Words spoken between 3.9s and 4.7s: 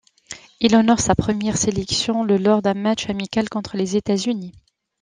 États-Unis.